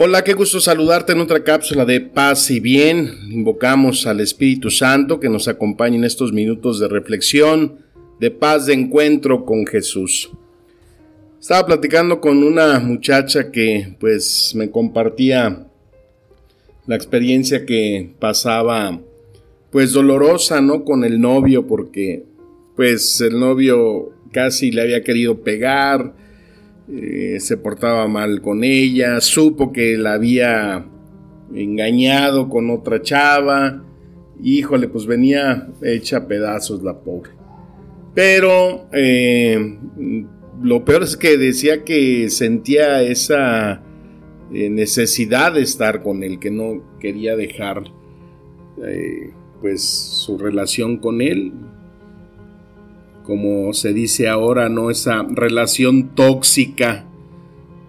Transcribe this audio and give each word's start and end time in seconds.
Hola, 0.00 0.22
qué 0.22 0.34
gusto 0.34 0.60
saludarte 0.60 1.12
en 1.12 1.18
otra 1.18 1.42
cápsula 1.42 1.84
de 1.84 2.00
paz 2.00 2.52
y 2.52 2.60
bien. 2.60 3.18
Invocamos 3.32 4.06
al 4.06 4.20
Espíritu 4.20 4.70
Santo 4.70 5.18
que 5.18 5.28
nos 5.28 5.48
acompañe 5.48 5.96
en 5.96 6.04
estos 6.04 6.32
minutos 6.32 6.78
de 6.78 6.86
reflexión, 6.86 7.80
de 8.20 8.30
paz, 8.30 8.66
de 8.66 8.74
encuentro 8.74 9.44
con 9.44 9.66
Jesús. 9.66 10.30
Estaba 11.40 11.66
platicando 11.66 12.20
con 12.20 12.44
una 12.44 12.78
muchacha 12.78 13.50
que 13.50 13.96
pues 13.98 14.52
me 14.54 14.70
compartía 14.70 15.66
la 16.86 16.94
experiencia 16.94 17.66
que 17.66 18.12
pasaba 18.20 19.00
pues 19.72 19.92
dolorosa, 19.94 20.60
¿no? 20.60 20.84
Con 20.84 21.02
el 21.02 21.20
novio 21.20 21.66
porque 21.66 22.22
pues 22.76 23.20
el 23.20 23.40
novio 23.40 24.12
casi 24.30 24.70
le 24.70 24.82
había 24.82 25.02
querido 25.02 25.40
pegar, 25.40 26.14
eh, 26.90 27.38
se 27.38 27.58
portaba 27.58 28.08
mal 28.08 28.40
con 28.40 28.64
ella, 28.64 29.20
supo 29.20 29.72
que 29.72 29.98
la 29.98 30.14
había 30.14 30.86
engañado 31.54 32.48
con 32.48 32.70
otra 32.70 33.02
chava, 33.02 33.84
híjole, 34.42 34.88
pues 34.88 35.04
venía 35.04 35.68
hecha 35.82 36.26
pedazos 36.26 36.82
la 36.82 36.98
pobre. 36.98 37.32
Pero 38.14 38.88
eh, 38.92 39.78
lo 40.62 40.84
peor 40.86 41.02
es 41.02 41.18
que 41.18 41.36
decía 41.36 41.84
que 41.84 42.30
sentía 42.30 43.02
esa 43.02 43.82
eh, 44.52 44.70
necesidad 44.70 45.52
de 45.52 45.62
estar 45.62 46.02
con 46.02 46.22
él, 46.22 46.38
que 46.38 46.50
no 46.50 46.98
quería 46.98 47.36
dejar 47.36 47.84
pues 49.60 49.82
su 49.82 50.38
relación 50.38 50.98
con 50.98 51.20
él, 51.20 51.52
como 53.28 53.74
se 53.74 53.92
dice 53.92 54.26
ahora, 54.26 54.70
¿no? 54.70 54.90
Esa 54.90 55.22
relación 55.22 56.14
tóxica, 56.14 57.04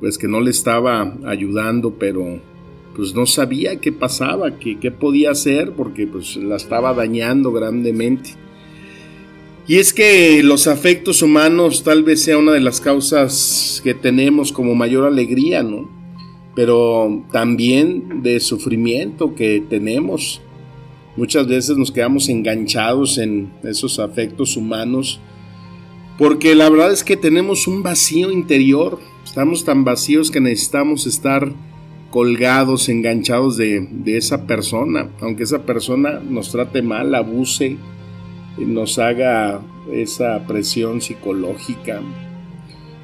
pues 0.01 0.17
que 0.17 0.27
no 0.27 0.41
le 0.41 0.51
estaba 0.51 1.15
ayudando, 1.25 1.93
pero 1.97 2.41
pues 2.93 3.15
no 3.15 3.25
sabía 3.25 3.79
qué 3.79 3.93
pasaba, 3.93 4.59
qué, 4.59 4.77
qué 4.79 4.91
podía 4.91 5.31
hacer, 5.31 5.71
porque 5.71 6.07
pues 6.07 6.35
la 6.35 6.57
estaba 6.57 6.93
dañando 6.93 7.53
grandemente. 7.53 8.31
Y 9.65 9.77
es 9.77 9.93
que 9.93 10.43
los 10.43 10.67
afectos 10.67 11.21
humanos 11.21 11.85
tal 11.85 12.03
vez 12.03 12.21
sea 12.21 12.37
una 12.37 12.51
de 12.51 12.59
las 12.59 12.81
causas 12.81 13.79
que 13.81 13.93
tenemos 13.93 14.51
como 14.51 14.75
mayor 14.75 15.05
alegría, 15.05 15.63
¿no? 15.63 15.89
Pero 16.53 17.23
también 17.31 18.23
de 18.23 18.41
sufrimiento 18.41 19.35
que 19.35 19.63
tenemos. 19.69 20.41
Muchas 21.15 21.47
veces 21.47 21.77
nos 21.77 21.93
quedamos 21.93 22.27
enganchados 22.27 23.17
en 23.17 23.53
esos 23.63 23.99
afectos 23.99 24.57
humanos 24.57 25.21
porque 26.19 26.53
la 26.53 26.69
verdad 26.69 26.91
es 26.91 27.05
que 27.05 27.15
tenemos 27.15 27.65
un 27.65 27.81
vacío 27.81 28.29
interior, 28.29 28.99
estamos 29.23 29.63
tan 29.63 29.85
vacíos 29.85 30.31
que 30.31 30.41
necesitamos 30.41 31.07
estar 31.07 31.53
colgados, 32.11 32.89
enganchados 32.89 33.55
de, 33.55 33.87
esa 34.05 34.45
persona, 34.45 35.09
aunque 35.21 35.43
esa 35.43 35.63
persona 35.63 36.19
nos 36.19 36.51
trate 36.51 36.81
mal, 36.81 37.15
abuse, 37.15 37.77
nos 38.57 38.99
haga 38.99 39.61
esa 39.93 40.45
presión 40.45 40.99
psicológica. 40.99 42.01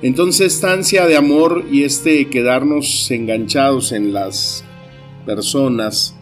Entonces 0.01 0.53
esta 0.53 0.73
ansia 0.73 1.05
de 1.05 1.15
amor 1.15 1.63
y 1.71 1.83
este 1.83 2.27
quedarnos 2.27 3.09
enganchados 3.11 3.93
en 3.93 4.11
las 4.11 4.65
personas 5.25 6.17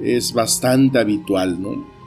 es 0.00 0.32
bastante 0.32 1.00
habitual, 1.00 1.60
¿no? 1.60 1.97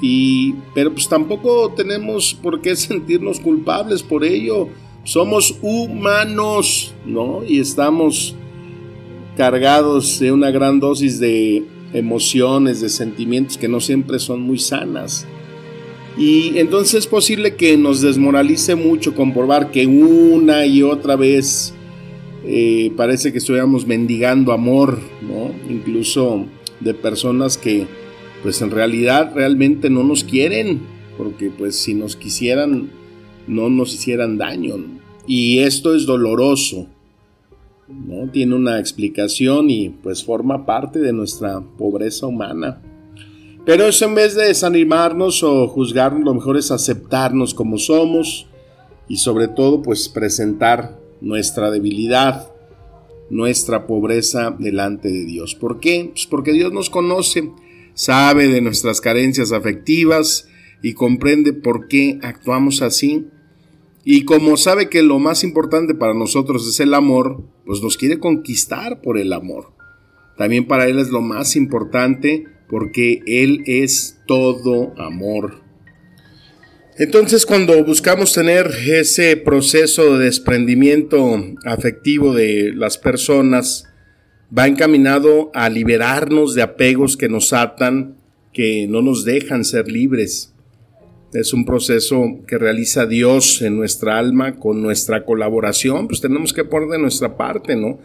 Y, 0.00 0.54
pero 0.74 0.92
pues 0.92 1.08
tampoco 1.08 1.72
tenemos 1.72 2.34
por 2.34 2.60
qué 2.60 2.74
sentirnos 2.76 3.40
culpables 3.40 4.02
por 4.02 4.24
ello. 4.24 4.68
Somos 5.04 5.58
humanos, 5.62 6.94
¿no? 7.06 7.42
Y 7.46 7.60
estamos 7.60 8.34
cargados 9.36 10.18
de 10.20 10.32
una 10.32 10.50
gran 10.50 10.80
dosis 10.80 11.18
de 11.18 11.64
emociones, 11.92 12.80
de 12.80 12.88
sentimientos 12.88 13.58
que 13.58 13.68
no 13.68 13.80
siempre 13.80 14.18
son 14.18 14.42
muy 14.42 14.58
sanas. 14.58 15.26
Y 16.18 16.58
entonces 16.58 16.94
es 16.94 17.06
posible 17.06 17.54
que 17.54 17.76
nos 17.76 18.00
desmoralice 18.02 18.74
mucho 18.74 19.14
comprobar 19.14 19.70
que 19.70 19.86
una 19.86 20.66
y 20.66 20.82
otra 20.82 21.16
vez 21.16 21.72
eh, 22.44 22.92
parece 22.96 23.32
que 23.32 23.38
estuviéramos 23.38 23.86
mendigando 23.86 24.52
amor, 24.52 24.98
¿no? 25.22 25.52
Incluso 25.72 26.46
de 26.80 26.94
personas 26.94 27.56
que 27.56 27.86
pues 28.42 28.62
en 28.62 28.70
realidad 28.70 29.32
realmente 29.34 29.90
no 29.90 30.02
nos 30.02 30.24
quieren, 30.24 30.80
porque 31.16 31.50
pues 31.50 31.76
si 31.76 31.94
nos 31.94 32.16
quisieran 32.16 32.90
no 33.46 33.68
nos 33.68 33.94
hicieran 33.94 34.38
daño. 34.38 34.76
Y 35.26 35.58
esto 35.58 35.94
es 35.94 36.06
doloroso, 36.06 36.86
¿no? 37.88 38.30
Tiene 38.30 38.54
una 38.54 38.78
explicación 38.78 39.70
y 39.70 39.90
pues 39.90 40.24
forma 40.24 40.64
parte 40.64 41.00
de 41.00 41.12
nuestra 41.12 41.60
pobreza 41.60 42.26
humana. 42.26 42.80
Pero 43.66 43.86
eso 43.86 44.06
en 44.06 44.14
vez 44.14 44.34
de 44.34 44.46
desanimarnos 44.46 45.42
o 45.42 45.68
juzgarnos, 45.68 46.24
lo 46.24 46.34
mejor 46.34 46.56
es 46.56 46.70
aceptarnos 46.70 47.52
como 47.52 47.78
somos 47.78 48.46
y 49.08 49.16
sobre 49.16 49.48
todo 49.48 49.82
pues 49.82 50.08
presentar 50.08 50.98
nuestra 51.20 51.70
debilidad, 51.70 52.50
nuestra 53.28 53.86
pobreza 53.86 54.54
delante 54.58 55.08
de 55.08 55.24
Dios. 55.26 55.54
¿Por 55.54 55.78
qué? 55.80 56.10
Pues 56.12 56.26
porque 56.26 56.52
Dios 56.52 56.72
nos 56.72 56.88
conoce 56.88 57.52
sabe 57.94 58.48
de 58.48 58.60
nuestras 58.60 59.00
carencias 59.00 59.52
afectivas 59.52 60.48
y 60.82 60.94
comprende 60.94 61.52
por 61.52 61.88
qué 61.88 62.18
actuamos 62.22 62.82
así. 62.82 63.26
Y 64.04 64.24
como 64.24 64.56
sabe 64.56 64.88
que 64.88 65.02
lo 65.02 65.18
más 65.18 65.44
importante 65.44 65.94
para 65.94 66.14
nosotros 66.14 66.66
es 66.66 66.80
el 66.80 66.94
amor, 66.94 67.44
pues 67.66 67.82
nos 67.82 67.96
quiere 67.96 68.18
conquistar 68.18 69.02
por 69.02 69.18
el 69.18 69.32
amor. 69.32 69.72
También 70.38 70.66
para 70.66 70.88
Él 70.88 70.98
es 70.98 71.10
lo 71.10 71.20
más 71.20 71.54
importante 71.54 72.44
porque 72.68 73.22
Él 73.26 73.62
es 73.66 74.18
todo 74.26 74.94
amor. 74.96 75.60
Entonces 76.96 77.46
cuando 77.46 77.82
buscamos 77.84 78.32
tener 78.32 78.70
ese 78.86 79.36
proceso 79.36 80.18
de 80.18 80.26
desprendimiento 80.26 81.42
afectivo 81.64 82.34
de 82.34 82.72
las 82.74 82.98
personas, 82.98 83.89
va 84.56 84.66
encaminado 84.66 85.50
a 85.54 85.68
liberarnos 85.68 86.54
de 86.54 86.62
apegos 86.62 87.16
que 87.16 87.28
nos 87.28 87.52
atan, 87.52 88.16
que 88.52 88.86
no 88.88 89.02
nos 89.02 89.24
dejan 89.24 89.64
ser 89.64 89.88
libres. 89.88 90.52
Es 91.32 91.52
un 91.52 91.64
proceso 91.64 92.40
que 92.48 92.58
realiza 92.58 93.06
Dios 93.06 93.62
en 93.62 93.76
nuestra 93.76 94.18
alma 94.18 94.56
con 94.56 94.82
nuestra 94.82 95.24
colaboración, 95.24 96.08
pues 96.08 96.20
tenemos 96.20 96.52
que 96.52 96.64
poner 96.64 96.88
de 96.88 96.98
nuestra 96.98 97.36
parte, 97.36 97.76
¿no? 97.76 98.00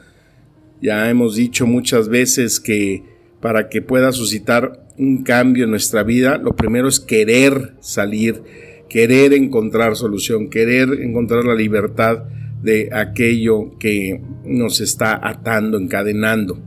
Ya 0.81 1.09
hemos 1.09 1.35
dicho 1.35 1.65
muchas 1.65 2.09
veces 2.09 2.59
que 2.59 3.03
para 3.41 3.69
que 3.69 3.81
pueda 3.81 4.11
suscitar 4.11 4.85
un 4.97 5.23
cambio 5.23 5.63
en 5.63 5.71
nuestra 5.71 6.03
vida, 6.03 6.37
lo 6.37 6.55
primero 6.55 6.87
es 6.87 6.99
querer 6.99 7.73
salir, 7.79 8.43
querer 8.87 9.33
encontrar 9.33 9.95
solución, 9.95 10.49
querer 10.49 10.89
encontrar 11.01 11.45
la 11.45 11.55
libertad 11.55 12.25
de 12.61 12.89
aquello 12.93 13.77
que 13.79 14.21
nos 14.43 14.81
está 14.81 15.19
atando, 15.21 15.77
encadenando. 15.77 16.57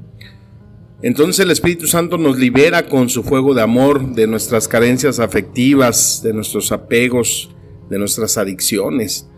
Entonces 1.01 1.45
el 1.45 1.51
Espíritu 1.53 1.87
Santo 1.87 2.19
nos 2.19 2.39
libera 2.39 2.87
con 2.87 3.09
su 3.09 3.23
fuego 3.23 3.55
de 3.55 3.63
amor 3.63 4.15
de 4.15 4.27
nuestras 4.27 4.67
carencias 4.67 5.21
afectivas, 5.21 6.23
de 6.25 6.33
nuestros 6.33 6.73
apegos, 6.73 7.51
de 7.89 7.99
nuestras 7.99 8.37
adicciones. 8.37 9.29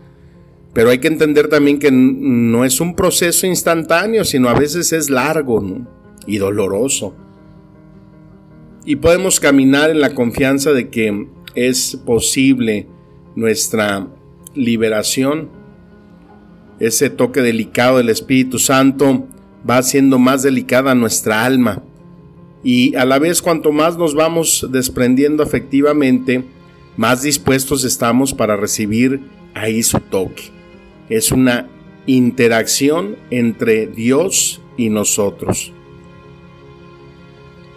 Pero 0.73 0.89
hay 0.89 0.99
que 0.99 1.07
entender 1.07 1.49
también 1.49 1.77
que 1.77 1.91
no 1.91 2.65
es 2.65 2.79
un 2.79 2.95
proceso 2.95 3.45
instantáneo, 3.45 4.23
sino 4.23 4.49
a 4.49 4.57
veces 4.57 4.91
es 4.93 5.09
largo 5.09 5.85
y 6.25 6.37
doloroso. 6.37 7.13
Y 8.85 8.95
podemos 8.95 9.39
caminar 9.39 9.91
en 9.91 10.01
la 10.01 10.15
confianza 10.15 10.71
de 10.71 10.89
que 10.89 11.27
es 11.53 11.97
posible 12.05 12.87
nuestra 13.35 14.07
liberación 14.55 15.60
ese 16.81 17.11
toque 17.11 17.41
delicado 17.41 17.97
del 17.97 18.09
Espíritu 18.09 18.57
Santo 18.57 19.27
va 19.69 19.77
haciendo 19.77 20.17
más 20.17 20.41
delicada 20.41 20.95
nuestra 20.95 21.45
alma. 21.45 21.83
Y 22.63 22.95
a 22.95 23.05
la 23.05 23.19
vez 23.19 23.41
cuanto 23.41 23.71
más 23.71 23.97
nos 23.97 24.15
vamos 24.15 24.67
desprendiendo 24.71 25.43
afectivamente, 25.43 26.43
más 26.97 27.21
dispuestos 27.21 27.83
estamos 27.83 28.33
para 28.33 28.57
recibir 28.57 29.21
ahí 29.53 29.83
su 29.83 29.99
toque. 29.99 30.51
Es 31.07 31.31
una 31.31 31.69
interacción 32.07 33.15
entre 33.29 33.85
Dios 33.85 34.61
y 34.75 34.89
nosotros. 34.89 35.71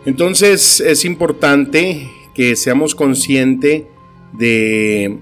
Entonces 0.06 0.80
es 0.80 1.04
importante 1.04 2.08
que 2.34 2.56
seamos 2.56 2.94
conscientes 2.94 3.84
de 4.32 5.18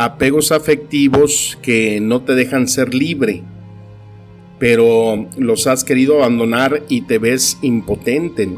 apegos 0.00 0.50
afectivos 0.50 1.58
que 1.60 2.00
no 2.00 2.22
te 2.22 2.34
dejan 2.34 2.68
ser 2.68 2.94
libre, 2.94 3.42
pero 4.58 5.28
los 5.36 5.66
has 5.66 5.84
querido 5.84 6.16
abandonar 6.16 6.84
y 6.88 7.02
te 7.02 7.18
ves 7.18 7.58
impotente. 7.60 8.48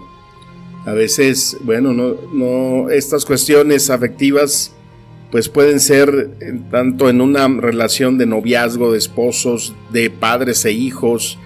A 0.87 0.93
veces, 0.93 1.57
bueno, 1.65 1.93
no, 1.93 2.15
no, 2.33 2.91
estas 2.91 3.25
cuestiones 3.25 3.91
afectivas 3.91 4.73
pues 5.33 5.49
pueden 5.49 5.81
ser 5.81 6.31
tanto 6.71 7.11
en 7.11 7.21
una 7.21 7.49
relación 7.49 8.19
de 8.19 8.27
noviazgo, 8.27 8.93
de 8.93 8.99
esposos, 8.99 9.75
de 9.91 10.11
padres 10.11 10.65
e 10.65 10.71
hijos, 10.71 11.39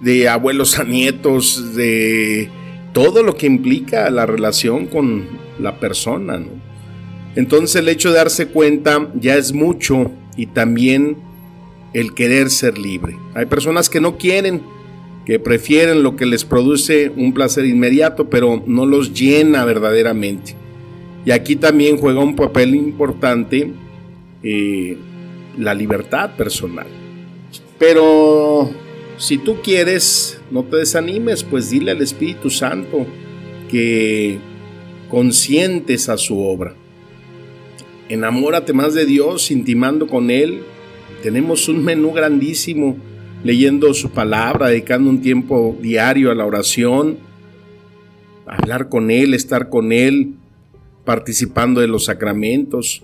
de 0.00 0.30
abuelos 0.30 0.78
a 0.78 0.84
nietos, 0.84 1.74
de 1.74 2.48
todo 2.94 3.22
lo 3.22 3.36
que 3.36 3.46
implica 3.46 4.08
la 4.08 4.24
relación 4.24 4.86
con 4.86 5.26
la 5.58 5.78
persona. 5.78 6.40
Entonces 7.34 7.76
el 7.76 7.88
hecho 7.88 8.10
de 8.10 8.16
darse 8.16 8.46
cuenta 8.46 9.10
ya 9.14 9.36
es 9.36 9.52
mucho 9.52 10.10
y 10.36 10.46
también 10.46 11.16
el 11.92 12.14
querer 12.14 12.50
ser 12.50 12.78
libre. 12.78 13.16
Hay 13.34 13.46
personas 13.46 13.88
que 13.88 14.00
no 14.00 14.16
quieren, 14.18 14.62
que 15.24 15.38
prefieren 15.38 16.02
lo 16.02 16.16
que 16.16 16.26
les 16.26 16.44
produce 16.44 17.10
un 17.10 17.32
placer 17.32 17.64
inmediato, 17.64 18.28
pero 18.28 18.62
no 18.66 18.86
los 18.86 19.12
llena 19.12 19.64
verdaderamente. 19.64 20.56
Y 21.24 21.30
aquí 21.30 21.56
también 21.56 21.98
juega 21.98 22.20
un 22.20 22.34
papel 22.34 22.74
importante 22.74 23.72
eh, 24.42 24.96
la 25.56 25.74
libertad 25.74 26.36
personal. 26.36 26.86
Pero 27.78 28.70
si 29.18 29.38
tú 29.38 29.56
quieres, 29.62 30.40
no 30.50 30.64
te 30.64 30.78
desanimes, 30.78 31.44
pues 31.44 31.70
dile 31.70 31.92
al 31.92 32.02
Espíritu 32.02 32.50
Santo 32.50 33.06
que 33.70 34.38
consientes 35.08 36.08
a 36.08 36.16
su 36.16 36.40
obra. 36.40 36.74
Enamórate 38.12 38.74
más 38.74 38.92
de 38.92 39.06
Dios, 39.06 39.50
intimando 39.50 40.06
con 40.06 40.30
Él. 40.30 40.64
Tenemos 41.22 41.66
un 41.70 41.82
menú 41.82 42.12
grandísimo, 42.12 42.98
leyendo 43.42 43.94
su 43.94 44.10
palabra, 44.10 44.68
dedicando 44.68 45.08
un 45.08 45.22
tiempo 45.22 45.78
diario 45.80 46.30
a 46.30 46.34
la 46.34 46.44
oración, 46.44 47.16
hablar 48.44 48.90
con 48.90 49.10
Él, 49.10 49.32
estar 49.32 49.70
con 49.70 49.92
Él, 49.92 50.34
participando 51.06 51.80
de 51.80 51.88
los 51.88 52.04
sacramentos. 52.04 53.02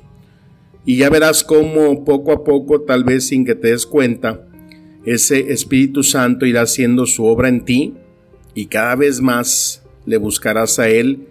Y 0.84 0.99
ya 0.99 1.08
verás 1.08 1.43
cómo 1.43 2.04
poco 2.04 2.31
a 2.31 2.44
poco, 2.44 2.82
tal 2.82 3.02
vez 3.02 3.28
sin 3.28 3.46
que 3.46 3.54
te 3.54 3.69
des 3.69 3.87
cuenta, 3.87 4.46
ese 5.06 5.54
Espíritu 5.54 6.02
Santo 6.02 6.44
irá 6.44 6.61
haciendo 6.61 7.06
su 7.06 7.25
obra 7.25 7.49
en 7.49 7.64
ti 7.64 7.94
y 8.52 8.66
cada 8.66 8.94
vez 8.94 9.22
más 9.22 9.82
le 10.04 10.19
buscarás 10.19 10.78
a 10.78 10.90
Él 10.90 11.28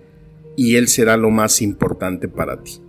y 0.55 0.77
Él 0.77 0.87
será 0.87 1.15
lo 1.15 1.29
más 1.29 1.61
importante 1.61 2.27
para 2.27 2.63
ti. 2.63 2.81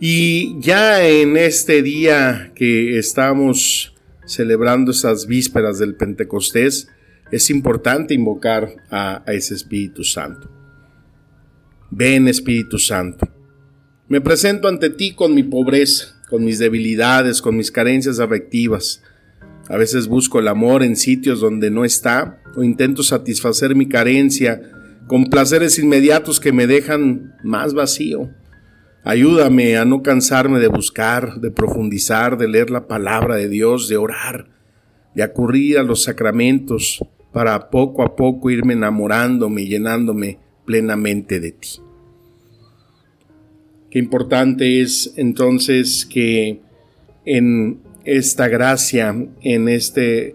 Y 0.00 0.60
ya 0.60 1.04
en 1.06 1.36
este 1.36 1.82
día 1.82 2.52
que 2.54 2.98
estamos 2.98 3.94
celebrando 4.26 4.92
esas 4.92 5.26
vísperas 5.26 5.78
del 5.80 5.96
Pentecostés, 5.96 6.88
es 7.32 7.50
importante 7.50 8.14
invocar 8.14 8.76
a, 8.90 9.22
a 9.26 9.32
ese 9.32 9.54
Espíritu 9.54 10.04
Santo. 10.04 10.48
Ven 11.90 12.28
Espíritu 12.28 12.78
Santo. 12.78 13.28
Me 14.08 14.20
presento 14.20 14.68
ante 14.68 14.90
ti 14.90 15.14
con 15.14 15.34
mi 15.34 15.42
pobreza, 15.42 16.18
con 16.30 16.44
mis 16.44 16.58
debilidades, 16.58 17.42
con 17.42 17.56
mis 17.56 17.72
carencias 17.72 18.20
afectivas. 18.20 19.02
A 19.68 19.76
veces 19.76 20.06
busco 20.06 20.38
el 20.38 20.48
amor 20.48 20.82
en 20.84 20.96
sitios 20.96 21.40
donde 21.40 21.70
no 21.70 21.84
está 21.84 22.40
o 22.54 22.62
intento 22.62 23.02
satisfacer 23.02 23.74
mi 23.74 23.88
carencia 23.88 24.62
con 25.08 25.24
placeres 25.24 25.78
inmediatos 25.78 26.38
que 26.38 26.52
me 26.52 26.66
dejan 26.66 27.34
más 27.42 27.74
vacío. 27.74 28.30
Ayúdame 29.04 29.76
a 29.76 29.84
no 29.84 30.02
cansarme 30.02 30.58
de 30.58 30.68
buscar, 30.68 31.40
de 31.40 31.50
profundizar, 31.50 32.36
de 32.36 32.48
leer 32.48 32.70
la 32.70 32.86
palabra 32.86 33.36
de 33.36 33.48
Dios, 33.48 33.88
de 33.88 33.96
orar, 33.96 34.48
de 35.14 35.22
acudir 35.22 35.78
a 35.78 35.82
los 35.82 36.02
sacramentos 36.02 37.04
para 37.32 37.70
poco 37.70 38.02
a 38.02 38.16
poco 38.16 38.50
irme 38.50 38.74
enamorándome 38.74 39.62
y 39.62 39.68
llenándome 39.68 40.38
plenamente 40.64 41.40
de 41.40 41.52
ti. 41.52 41.68
Qué 43.90 43.98
importante 43.98 44.82
es 44.82 45.14
entonces 45.16 46.04
que 46.04 46.60
en 47.24 47.80
esta 48.04 48.48
gracia, 48.48 49.14
en 49.42 49.68
este 49.68 50.34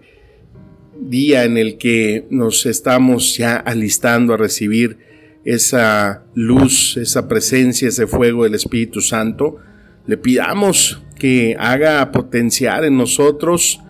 día 1.00 1.44
en 1.44 1.56
el 1.56 1.76
que 1.76 2.26
nos 2.30 2.66
estamos 2.66 3.36
ya 3.36 3.56
alistando 3.56 4.34
a 4.34 4.36
recibir 4.36 4.98
esa 5.44 6.24
luz, 6.34 6.96
esa 6.96 7.28
presencia, 7.28 7.88
ese 7.88 8.06
fuego 8.06 8.44
del 8.44 8.54
Espíritu 8.54 9.00
Santo, 9.00 9.56
le 10.06 10.16
pidamos 10.16 11.02
que 11.18 11.56
haga 11.58 12.10
potenciar 12.12 12.84
en 12.84 12.96
nosotros 12.96 13.80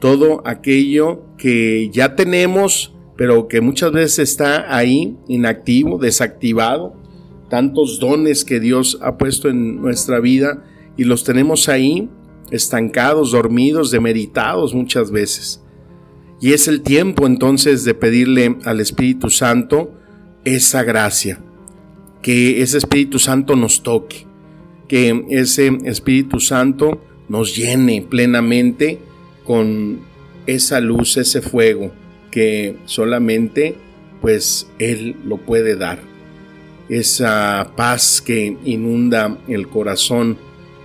todo 0.00 0.42
aquello 0.44 1.26
que 1.36 1.90
ya 1.92 2.16
tenemos 2.16 2.92
pero 3.16 3.46
que 3.48 3.60
muchas 3.60 3.92
veces 3.92 4.30
está 4.30 4.74
ahí 4.74 5.16
inactivo, 5.28 5.98
desactivado, 5.98 6.94
tantos 7.48 8.00
dones 8.00 8.44
que 8.44 8.60
Dios 8.60 8.98
ha 9.02 9.18
puesto 9.18 9.48
en 9.48 9.80
nuestra 9.80 10.20
vida 10.20 10.64
y 10.96 11.04
los 11.04 11.24
tenemos 11.24 11.68
ahí 11.68 12.08
estancados, 12.50 13.32
dormidos, 13.32 13.90
demeritados 13.90 14.74
muchas 14.74 15.10
veces. 15.10 15.62
Y 16.40 16.52
es 16.52 16.66
el 16.66 16.82
tiempo 16.82 17.26
entonces 17.26 17.84
de 17.84 17.94
pedirle 17.94 18.56
al 18.64 18.80
Espíritu 18.80 19.30
Santo 19.30 19.94
esa 20.44 20.82
gracia, 20.82 21.40
que 22.22 22.62
ese 22.62 22.78
Espíritu 22.78 23.18
Santo 23.18 23.56
nos 23.56 23.82
toque, 23.82 24.26
que 24.88 25.24
ese 25.30 25.78
Espíritu 25.84 26.40
Santo 26.40 27.00
nos 27.28 27.56
llene 27.56 28.02
plenamente 28.02 28.98
con 29.44 30.00
esa 30.46 30.80
luz, 30.80 31.16
ese 31.16 31.40
fuego 31.40 31.92
que 32.30 32.76
solamente 32.86 33.76
pues 34.20 34.68
Él 34.78 35.16
lo 35.24 35.36
puede 35.36 35.76
dar. 35.76 36.00
Esa 36.88 37.72
paz 37.76 38.20
que 38.20 38.56
inunda 38.64 39.38
el 39.48 39.68
corazón 39.68 40.38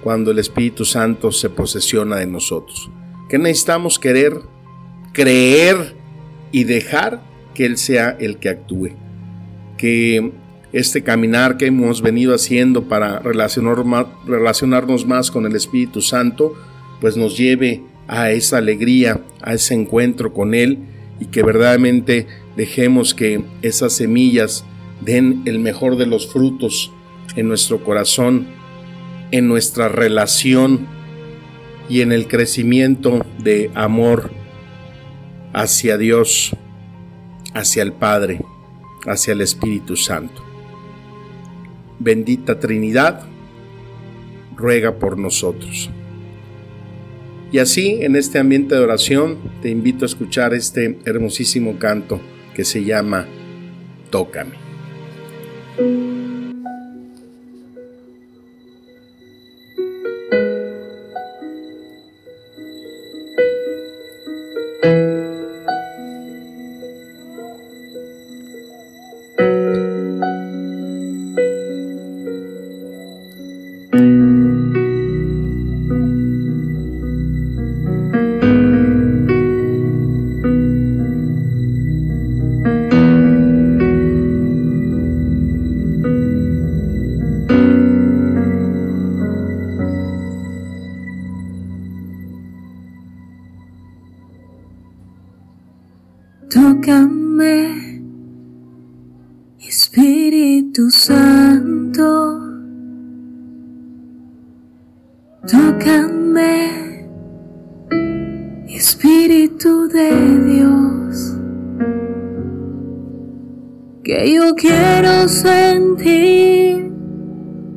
cuando 0.03 0.31
el 0.31 0.39
Espíritu 0.39 0.85
Santo 0.85 1.31
se 1.31 1.49
posesiona 1.49 2.17
de 2.17 2.27
nosotros. 2.27 2.89
Que 3.29 3.37
necesitamos 3.37 3.99
querer, 3.99 4.41
creer 5.13 5.95
y 6.51 6.63
dejar 6.63 7.23
que 7.53 7.65
Él 7.65 7.77
sea 7.77 8.15
el 8.19 8.37
que 8.37 8.49
actúe. 8.49 8.91
Que 9.77 10.31
este 10.73 11.03
caminar 11.03 11.57
que 11.57 11.67
hemos 11.67 12.01
venido 12.01 12.33
haciendo 12.33 12.83
para 12.83 13.19
relacionarnos 13.19 15.05
más 15.05 15.31
con 15.31 15.45
el 15.45 15.55
Espíritu 15.55 16.01
Santo, 16.01 16.53
pues 16.99 17.15
nos 17.15 17.37
lleve 17.37 17.83
a 18.07 18.31
esa 18.31 18.57
alegría, 18.57 19.21
a 19.41 19.53
ese 19.53 19.73
encuentro 19.73 20.33
con 20.33 20.53
Él 20.53 20.79
y 21.19 21.25
que 21.25 21.43
verdaderamente 21.43 22.27
dejemos 22.55 23.13
que 23.13 23.43
esas 23.61 23.93
semillas 23.93 24.65
den 25.01 25.43
el 25.45 25.59
mejor 25.59 25.97
de 25.97 26.05
los 26.05 26.27
frutos 26.27 26.91
en 27.35 27.47
nuestro 27.47 27.83
corazón, 27.83 28.47
en 29.31 29.47
nuestra 29.47 29.89
relación 29.89 30.87
y 31.89 32.01
en 32.01 32.11
el 32.11 32.27
crecimiento 32.27 33.25
de 33.39 33.71
amor 33.75 34.31
hacia 35.53 35.97
Dios, 35.97 36.55
hacia 37.53 37.83
el 37.83 37.93
Padre, 37.93 38.41
hacia 39.07 39.33
el 39.33 39.41
Espíritu 39.41 39.95
Santo. 39.95 40.43
Bendita 41.99 42.59
Trinidad, 42.59 43.25
ruega 44.55 44.95
por 44.99 45.17
nosotros. 45.17 45.89
Y 47.51 47.59
así, 47.59 47.99
en 48.01 48.15
este 48.15 48.39
ambiente 48.39 48.75
de 48.75 48.81
oración, 48.81 49.37
te 49.61 49.69
invito 49.69 50.03
a 50.03 50.07
escuchar 50.07 50.53
este 50.53 50.99
hermosísimo 51.05 51.79
canto 51.79 52.19
que 52.53 52.65
se 52.65 52.83
llama 52.83 53.25
Tócame. 54.09 54.67
Que 114.07 114.33
yo 114.33 114.55
quiero 114.55 115.27
sentir 115.27 116.89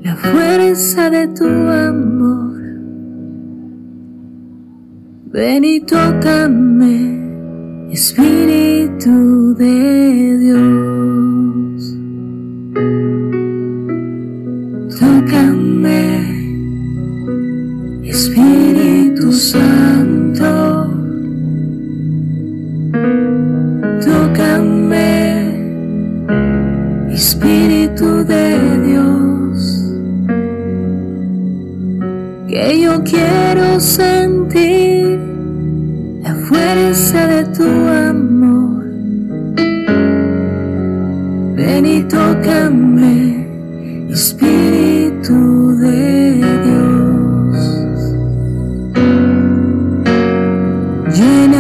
la 0.05 0.15
fuerza 0.15 1.11
de 1.11 1.27
tu 1.27 1.45
amor. 1.45 2.57
Ven 5.33 5.65
y 5.65 5.81
tócame. 5.81 7.19
Espíritu 7.91 9.57
de 9.57 10.39
Dios, 10.39 11.99
tócame, 15.01 16.05
Espíritu 18.05 19.33
Santo, 19.33 20.93
tócame, 24.05 25.20
quiero 33.05 33.81
sentir 33.81 35.31
fuerza 36.51 37.27
de 37.27 37.45
tu 37.57 37.65
amor. 37.65 38.85
Ven 41.57 41.87
y 41.87 42.03
tócame, 42.05 43.47
Espíritu 44.11 45.77
de 45.79 46.33
Dios. 46.67 47.57
Lléname, 51.17 51.60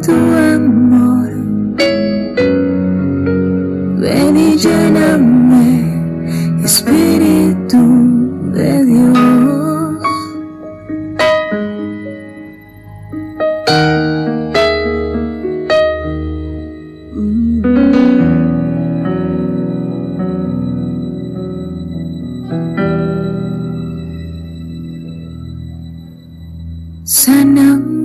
tu 0.00 0.12
amor. 0.12 1.30
Ven 4.00 4.36
y 4.36 4.56
lléname, 4.56 6.64
Espíritu 6.64 7.80
de 8.52 8.84
Dios. 8.84 9.98
Sáname, 27.04 28.01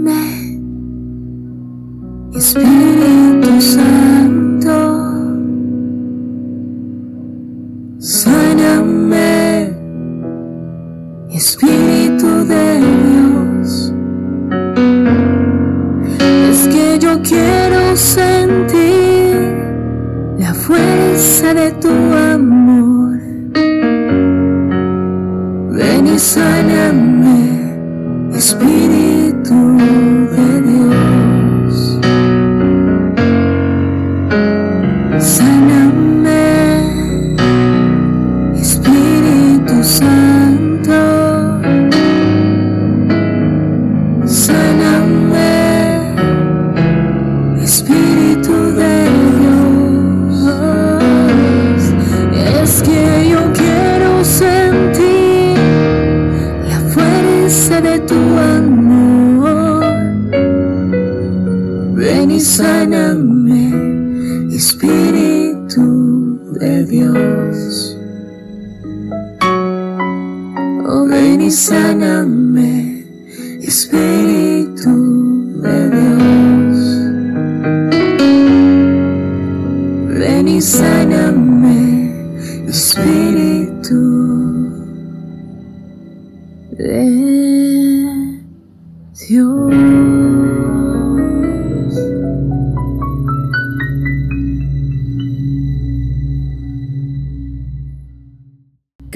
Espíritu 2.47 3.59
Santo. 3.59 4.77
Sáname, 7.99 9.73
Espíritu 11.29 12.45
de 12.45 12.79
Dios. 12.79 13.93
Es 16.49 16.69
que 16.69 16.97
yo 16.99 17.21
quiero 17.21 17.97
sentir 17.97 19.35
la 20.39 20.53
fuerza 20.53 21.53
de 21.53 21.71
tu 21.71 21.89
amor. 21.89 23.17
Ven 25.73 26.07
y 26.07 26.17
sáname. 26.17 27.37
Espíritu 28.33 29.77
de 30.35 30.61
Dios, 30.61 30.76
de 57.81 57.99
tu 57.99 58.15
Ven 61.95 62.31
y 62.31 62.39
sáname, 62.39 63.73
Espíritu 64.55 66.39
de 66.59 66.85
Dios. 66.85 67.97
Oh, 70.87 71.05
ven 71.07 71.41
y 71.41 71.51
sáname, 71.51 73.05
Espíritu 73.61 74.93
de 75.61 75.89
Dios. 75.89 76.77
Ven 80.19 80.47
y 80.47 80.61
sáname, 80.61 82.11
Espíritu 82.67 84.01
de 86.71 87.26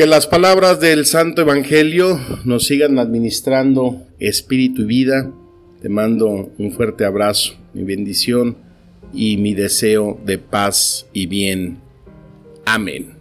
Que 0.02 0.08
las 0.08 0.26
palabras 0.26 0.80
del 0.80 1.06
Santo 1.06 1.44
Evangelio 1.44 2.20
nos 2.44 2.66
sigan 2.66 2.98
administrando 2.98 4.02
espíritu 4.18 4.82
y 4.82 4.86
vida. 4.86 5.32
Te 5.80 5.90
mando 5.90 6.50
un 6.58 6.72
fuerte 6.72 7.06
abrazo, 7.06 7.54
mi 7.76 7.84
bendición 7.84 8.58
y 9.14 9.38
mi 9.38 9.54
deseo 9.54 10.20
de 10.26 10.40
paz 10.40 11.06
y 11.14 11.28
bien. 11.28 11.82
Amén. 12.66 13.21